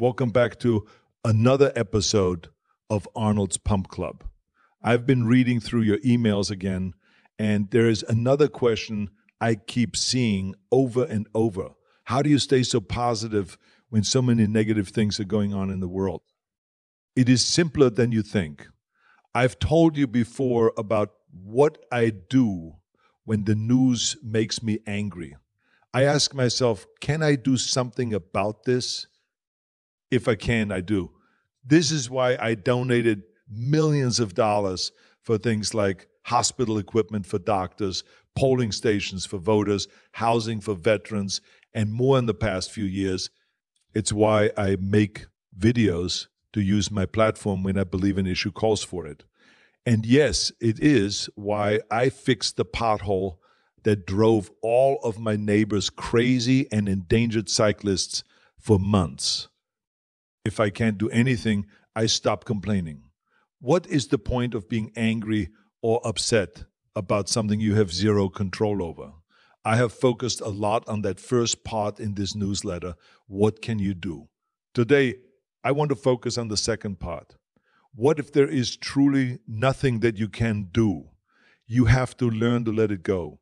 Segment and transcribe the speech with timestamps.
[0.00, 0.86] Welcome back to
[1.24, 2.50] another episode
[2.88, 4.22] of Arnold's Pump Club.
[4.80, 6.94] I've been reading through your emails again,
[7.36, 11.70] and there is another question I keep seeing over and over.
[12.04, 13.58] How do you stay so positive
[13.88, 16.22] when so many negative things are going on in the world?
[17.16, 18.68] It is simpler than you think.
[19.34, 22.74] I've told you before about what I do
[23.24, 25.34] when the news makes me angry.
[25.92, 29.08] I ask myself, can I do something about this?
[30.10, 31.10] If I can, I do.
[31.64, 34.92] This is why I donated millions of dollars
[35.22, 38.04] for things like hospital equipment for doctors,
[38.36, 41.40] polling stations for voters, housing for veterans,
[41.74, 43.30] and more in the past few years.
[43.94, 45.26] It's why I make
[45.58, 49.24] videos to use my platform when I believe an issue calls for it.
[49.84, 53.38] And yes, it is why I fixed the pothole
[53.84, 58.22] that drove all of my neighbors crazy and endangered cyclists
[58.58, 59.48] for months.
[60.44, 63.02] If I can't do anything, I stop complaining.
[63.60, 65.48] What is the point of being angry
[65.82, 69.12] or upset about something you have zero control over?
[69.64, 72.94] I have focused a lot on that first part in this newsletter.
[73.26, 74.28] What can you do?
[74.74, 75.16] Today,
[75.64, 77.36] I want to focus on the second part.
[77.94, 81.08] What if there is truly nothing that you can do?
[81.66, 83.40] You have to learn to let it go.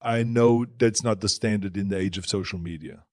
[0.00, 3.04] I know that's not the standard in the age of social media.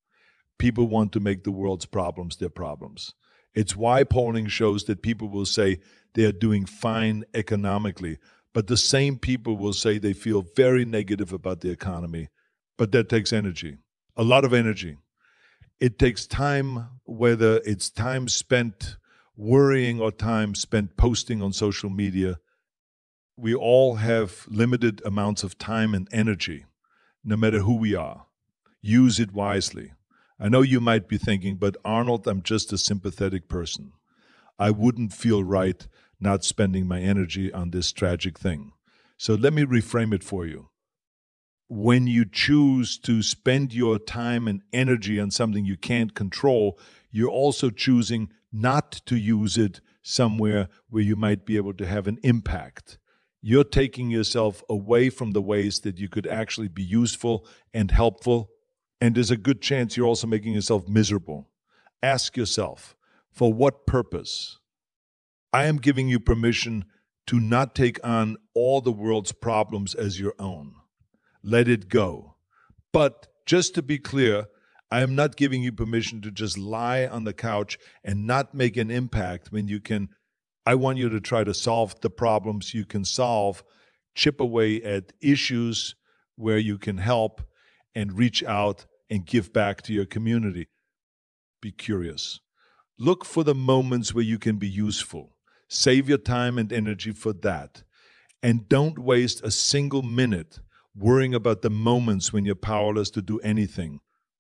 [0.62, 3.16] People want to make the world's problems their problems.
[3.56, 5.80] It's why polling shows that people will say
[6.14, 8.20] they are doing fine economically,
[8.54, 12.28] but the same people will say they feel very negative about the economy.
[12.78, 13.80] But that takes energy,
[14.16, 14.98] a lot of energy.
[15.80, 18.98] It takes time, whether it's time spent
[19.36, 22.38] worrying or time spent posting on social media.
[23.36, 26.66] We all have limited amounts of time and energy
[27.24, 28.28] no matter who we are.
[28.80, 29.94] Use it wisely.
[30.42, 33.92] I know you might be thinking, but Arnold, I'm just a sympathetic person.
[34.58, 35.88] I wouldn't feel right
[36.20, 38.72] not spending my energy on this tragic thing.
[39.18, 40.70] So let me reframe it for you.
[41.70, 46.80] When you choose to spend your time and energy on something you can't control,
[47.12, 52.08] you're also choosing not to use it somewhere where you might be able to have
[52.08, 52.98] an impact
[53.42, 58.52] you're taking yourself away from the ways that you could actually be useful and helpful.
[59.02, 61.50] And there's a good chance you're also making yourself miserable.
[62.04, 62.96] Ask yourself,
[63.32, 64.60] for what purpose?
[65.52, 66.86] I am giving you permission
[67.28, 70.76] to not take on all the world's problems as your own.
[71.44, 72.36] Let it go.
[72.94, 74.46] But just to be clear,
[74.92, 78.78] I am not giving you permission to just lie on the couch and not make
[78.78, 80.10] an impact when you can
[80.64, 83.64] I want you to try to solve the problems you can solve,
[84.14, 85.96] chip away at issues
[86.36, 87.42] where you can help,
[87.96, 90.70] and reach out and give back to your community.
[91.62, 92.40] Be curious.
[92.98, 95.36] Look for the moments where you can be useful.
[95.68, 97.84] Save your time and energy for that.
[98.42, 100.60] And don't waste a single minute
[100.96, 104.00] worrying about the moments when you're powerless to do anything.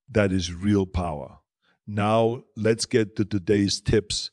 [0.09, 1.37] That is real power.
[1.85, 4.31] Now, let's get to today's tips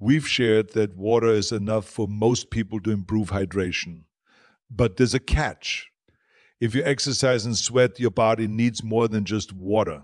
[0.00, 4.04] We've shared that water is enough for most people to improve hydration.
[4.70, 5.90] But there's a catch.
[6.60, 10.02] If you exercise and sweat, your body needs more than just water.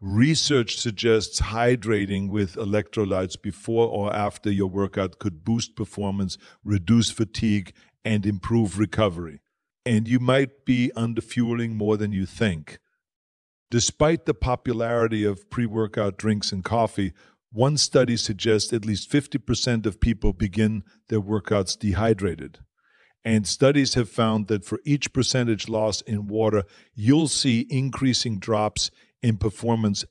[0.00, 7.72] Research suggests hydrating with electrolytes before or after your workout could boost performance, reduce fatigue,
[8.04, 9.40] and improve recovery.
[9.86, 12.80] And you might be underfueling more than you think.
[13.70, 17.12] Despite the popularity of pre workout drinks and coffee,
[17.52, 22.58] one study suggests at least 50% of people begin their workouts dehydrated.
[23.24, 26.64] And studies have found that for each percentage loss in water,
[26.94, 28.90] you'll see increasing drops
[29.22, 30.04] in performance.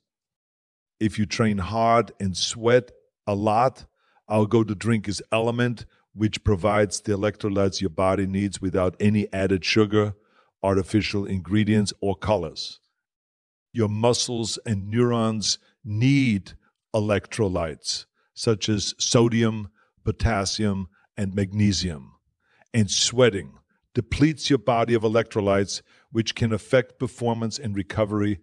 [1.00, 2.92] If you train hard and sweat
[3.28, 3.86] a lot,
[4.28, 9.32] I'll go to drink is Element, which provides the electrolytes your body needs without any
[9.32, 10.16] added sugar,
[10.64, 12.80] artificial ingredients, or colors.
[13.74, 16.54] Your muscles and neurons need
[16.96, 19.70] electrolytes such as sodium,
[20.04, 22.13] potassium, and magnesium.
[22.74, 23.54] And sweating
[23.94, 25.82] depletes your body of electrolytes,
[26.12, 28.40] which can affect performance and recovery.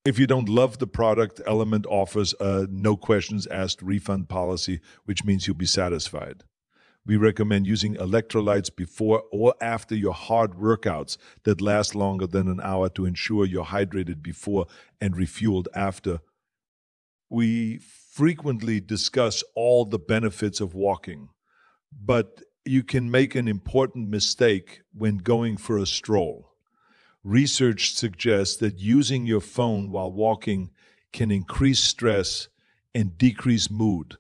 [0.05, 5.25] If you don't love the product, Element offers a no questions asked refund policy, which
[5.25, 6.43] means you'll be satisfied.
[7.05, 12.61] We recommend using electrolytes before or after your hard workouts that last longer than an
[12.61, 14.65] hour to ensure you're hydrated before
[15.01, 16.19] and refueled after.
[17.29, 21.29] We frequently discuss all the benefits of walking,
[21.91, 26.51] but you can make an important mistake when going for a stroll.
[27.23, 30.71] Research suggests that using your phone while walking
[31.11, 32.47] can increase stress
[32.93, 34.17] and decrease mood.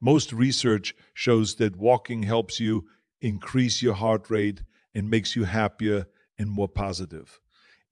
[0.00, 2.86] Most research shows that walking helps you
[3.20, 4.62] increase your heart rate
[4.94, 6.06] and makes you happier
[6.38, 7.40] and more positive.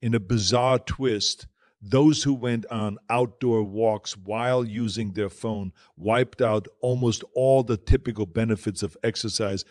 [0.01, 1.47] In a bizarre twist,
[1.85, 7.75] those who went on outdoor walks while using their phone wiped out almost all the
[7.75, 9.65] typical benefits of exercise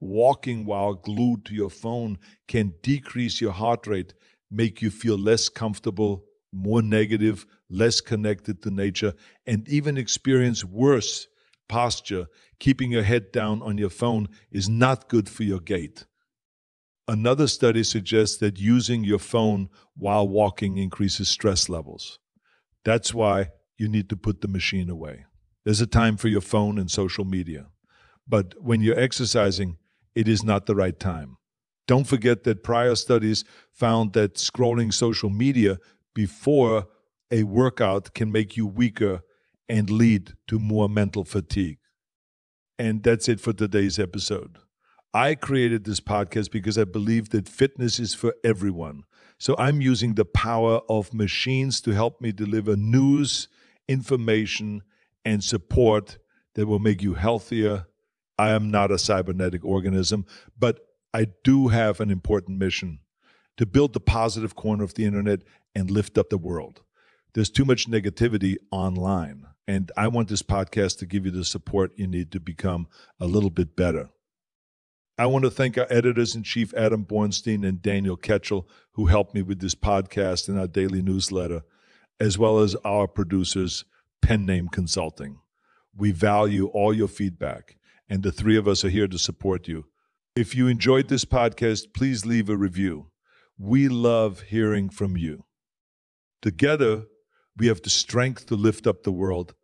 [0.00, 2.16] walking while glued to your phone
[2.46, 4.14] can decrease your heart rate,
[4.50, 9.12] make you feel less comfortable, more negative, less connected to nature,
[9.44, 11.26] and even experience worse
[11.68, 12.26] posture.
[12.60, 16.06] Keeping your head down on your phone is not good for your gait.
[17.08, 22.18] Another study suggests that using your phone while walking increases stress levels.
[22.84, 25.24] That's why you need to put the machine away.
[25.64, 27.68] There's a time for your phone and social media.
[28.28, 29.78] But when you're exercising,
[30.14, 31.38] it is not the right time.
[31.86, 35.78] Don't forget that prior studies found that scrolling social media
[36.14, 36.88] before
[37.30, 39.22] a workout can make you weaker
[39.66, 41.78] and lead to more mental fatigue.
[42.78, 44.58] And that's it for today's episode.
[45.14, 49.04] I created this podcast because I believe that fitness is for everyone.
[49.38, 53.48] So I'm using the power of machines to help me deliver news,
[53.88, 54.82] information,
[55.24, 56.18] and support
[56.54, 57.86] that will make you healthier,
[58.38, 60.26] I am not a cybernetic organism,
[60.58, 60.80] but
[61.14, 63.00] I do have an important mission
[63.56, 65.40] to build the positive corner of the internet
[65.74, 66.82] and lift up the world.
[67.32, 71.92] There's too much negativity online, and I want this podcast to give you the support
[71.96, 72.88] you need to become
[73.20, 74.10] a little bit better.
[75.18, 79.34] I want to thank our editors in chief, Adam Bornstein and Daniel Ketchell, who helped
[79.34, 81.62] me with this podcast and our daily newsletter,
[82.20, 83.84] as well as our producers,
[84.22, 85.40] Pen Name Consulting.
[85.96, 87.78] We value all your feedback
[88.08, 89.86] and the three of us are here to support you.
[90.36, 93.10] If you enjoyed this podcast, please leave a review.
[93.58, 95.44] We love hearing from you.
[96.40, 97.06] Together,
[97.56, 99.54] we have the strength to lift up the world.